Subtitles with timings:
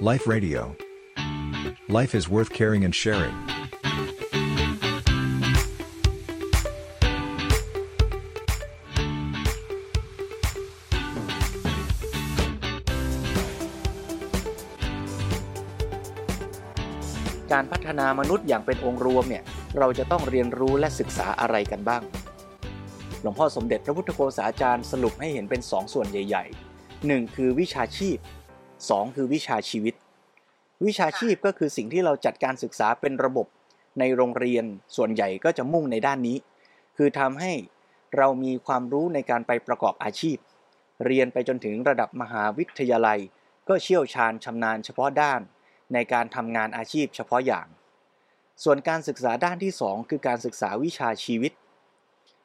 [0.00, 0.76] Life Radio.
[1.88, 3.32] Life is worth caring and sharing.
[3.32, 19.42] การพัฒนามนุษย์อย่างเป็นองค์รวมเนี่ย
[19.78, 22.02] เราจะต้องเรียนรู้และศึกษาอะไรกันบ้าง
[23.22, 28.16] หลวงพ่อสมเด็จพระพุทธโฆษาจารย์สรุปให้เห็นเป็นสองส่วนใหญ่ๆ 1 คือวิชาชีพ
[28.80, 29.94] 2 คือวิชาชีวิต
[30.86, 33.46] วิชาชีพก็คือสิ่งที่เราจัดการศึกษาเป็นระบบ
[33.98, 34.64] ในโรงเรียน
[34.96, 36.36] ส่วนใหญ่ก็จะมุ่งในด้านนี้
[36.96, 37.52] คือทำให้
[38.16, 40.36] เรามีความรู้ในการไปประกอบอาชีพ
[41.06, 43.18] เรียนไปจนถึงระดับมหาวิทยาลัย
[43.68, 45.40] ก็เชี่ยวชาญชำนาญเฉพาะด้าน
[45.92, 47.66] ในการทำงานอาชีพเฉพาะอย่าง
[48.64, 51.52] ส่วนการศึกษาด้านที่ 2 คือการศึกษาวิชาชีวิต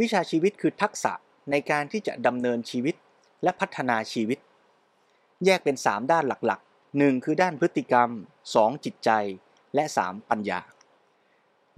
[0.00, 1.12] วิชาชีวิตคือทักษะ
[1.50, 2.94] ในการที่จะดำเนินชีวิต
[3.42, 4.38] และพัฒนาชีวิต
[5.44, 8.08] แยกเป็น 3 ด้านหลักๆ 1 คือด้านพฤติกรรม
[8.50, 9.10] 2 จิตใจ
[9.74, 10.60] และ 3 ปัญญา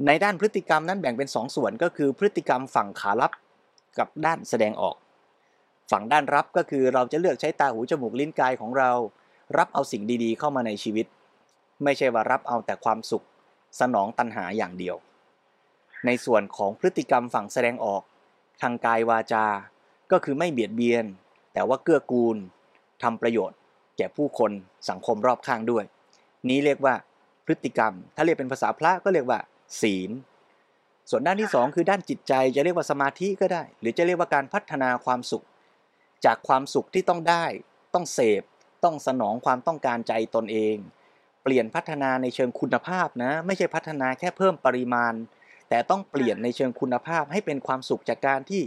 [0.06, 3.32] ในด้านพฤติกรรมนั้นแบ่งเป็น 2 ส่วนก็คือพฤติกรรมฝั่งขารับ
[3.98, 4.96] กับด้านแสดงออก
[5.90, 8.90] ฝั่งด้านรับก็คือเราจะเลือกใช้ตาหูจมูกลิ้นกายของเรา
[9.58, 11.06] รับเอาสิ่งดีๆ เข้ามาในชีวิต
[11.84, 13.24] ไม่ใช่ว่ารับเอาแต่ความสุข
[13.80, 14.96] สนองตัณหาอย่างเดียว
[16.06, 18.02] ในส่วนของพฤติกรรมฝั่งแสดงออก
[18.62, 19.46] ทางกายวาจา
[20.10, 21.04] ก็คือไม่เบียดเบียน
[21.52, 22.36] แต่ว่าเกื้อกูล
[23.04, 23.58] ทำประโยชน์
[23.96, 24.50] แก่ผู้คน
[24.90, 25.84] สังคมรอบข้างด้วย
[26.48, 26.94] นี้เรียกว่า
[27.44, 29.38] พฤติกรรม ถ้าเรียกเป็นภาษาพระก็เรียกว่า
[29.80, 30.10] ศีล
[31.10, 35.44] ส่วนด้านที่ 2 คือด้านจิตใจจะเรียกว่าสมาธิก็ได้ หรือจะเรียกว่าการพัฒนาความสุข
[36.24, 37.44] จากความสุขที่ต้องได้
[37.94, 38.42] ต้องเสพ
[38.84, 40.76] ต้องสนองความต้องการใจตนเอง
[41.42, 45.14] เปลี่ยนพัฒนาในเชิงคุณภาพนะ ไม่ใช่พัฒนาแค่เพิ่มปริมาณ
[45.68, 48.62] แต่ต้องเปลี่ยนในเชิงคุณภาพให้เป็นความสุขจากการที่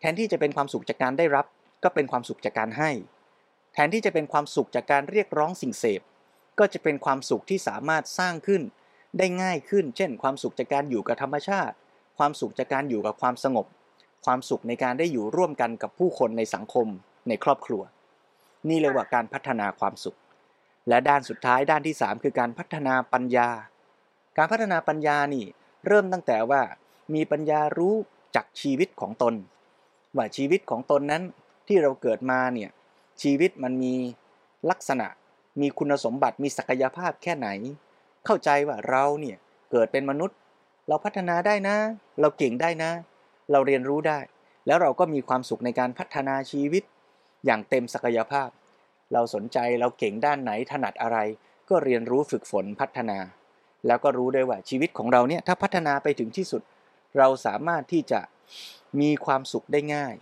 [0.00, 1.46] แทนที่จะเป็นความสุขจากการได้รับ
[1.84, 2.90] ก็เป็นความสุขจากการให้
[3.72, 6.00] แทนที่จะเป็นความสุขจากการเรียกร้องสิ่งเสพ
[6.58, 8.62] ก็จะเป็นความสุขที่สามารถสร้างขึ้น
[9.18, 11.74] ได้ง่ายขึ้น เช่น ความสุขจากการอยู่กับธรรมชาติ
[12.18, 13.66] ความสุขจากการอยู่กับความสงบ
[14.24, 16.86] ความสุขในการได้อยู่ร่วมกันกับผู้คนในสังคม
[17.28, 17.82] ในครอบครัว
[18.68, 20.16] นี่เรียกว่าการพัฒนาความสุข
[20.88, 23.48] และด้านสุดท้ายด้านที่ 3 คือการพัฒนาปัญญา
[24.36, 25.44] การพัฒนาปัญญานี่
[25.86, 26.62] เริ่มตั้งแต่ว่า
[27.14, 27.94] มีปัญญารู้
[28.36, 29.34] จักชีวิตของตน
[30.16, 31.22] ว่าชีวิตของตนนั้น
[31.68, 32.70] ที่เราเกิดมาเนี่ย
[33.22, 33.94] ชีวิตมันมี
[34.70, 35.06] ลักษณะ
[35.60, 37.48] มีคุณสมบัติมีศักยภาพแค่ไหน
[38.24, 39.36] เข้าใจว่าเราเนี่ย
[39.70, 40.36] เกิดเป็นมนุษย์
[40.88, 41.76] เราพัฒนาได้นะ
[42.20, 42.90] เราเก่งได้นะ
[43.52, 44.18] เราเรียนรู้ได้
[44.66, 46.82] แล้วเราก็มีความสุขในการพัฒนาชีวิต
[47.44, 48.48] อย่างเต็มศักยภาพ
[49.12, 51.18] เราสนใจเราเก่งด้านไหนถนัดอะไร
[51.70, 53.18] ก็เรียนรู้ฝึกฝนพัฒนา
[53.86, 56.62] แล้วก็รู้ได้ว่าชีวิตของเราเนี่ยถ้าพัฒนาไปถึงที่สุด
[57.18, 58.20] เราสามารถที่จะ
[59.00, 60.14] มีความสุขได้ง่าย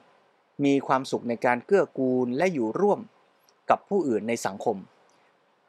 [0.64, 3.00] มีความสุขในการเกื้อกูลและอยู่ร่วม
[3.70, 4.76] กับผู้อื่นในสังคม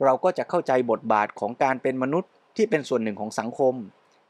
[0.03, 3.73] เราก็จะเข้าใจบทบาทของการเป็นมนุษย์ที่เป็นส่วนหนึ่งของสังคม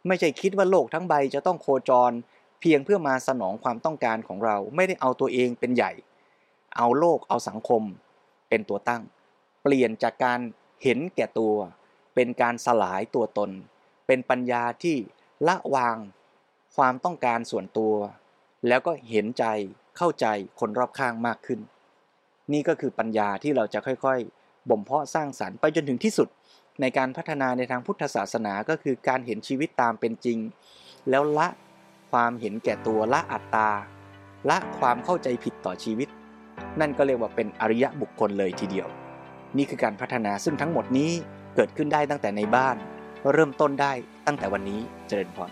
[0.08, 2.12] ไม่ใช่คิดว่าโลกทั้งใบจะต้องโคจร
[2.62, 5.92] เพียงเพื่อมาสนองความต้องการของเราไม่ได้เอาตัวเองเป็นใหญ่
[6.78, 7.84] เอาโลกเอาสังคม
[8.50, 9.02] เป็นตัวตั้ง
[9.64, 10.40] เปลี่ยนจากการ
[10.84, 11.56] เห็นแก่ตัว
[12.16, 13.50] เป็นการสลายตัวตน
[14.08, 14.96] เป็นปัญญาที่
[15.48, 15.98] ละวาง
[16.76, 17.94] ความต้องการส่วนตัว
[18.68, 19.46] แล้วก็เห็นใจ
[19.98, 20.26] เข้าใจ
[20.60, 21.60] คนรอบข้างมากขึ้น
[22.54, 26.28] นี่ก็คือปัญญาที่เราจะค่อยๆ บ่มเพาะสร้างสารรค์ไปจนถึงที่สุด
[26.82, 30.38] ในการพัฒนาในทางพุทธศาสนาก็คือการเห็นชีวิตตามเป็นจริง
[31.10, 31.48] แล้วละ
[32.12, 33.70] ความเห็นแก่ตัวละอัตตา
[34.50, 36.10] ละความเข้าใจผิดต่อชีวิต
[36.80, 38.88] นั่นก็เรียกว่าเป็นอริยะบุคคลเลยทีเดียว
[39.58, 41.12] นี่คือการพัฒนาซึ่งทั้งหมดนี้
[41.56, 42.76] เกิดขึ้นได้ตั้งแต่ในบ้าน
[43.34, 43.92] เริ่มต้นได้
[44.28, 45.52] ตั้งแต่วันนี้เจริญพร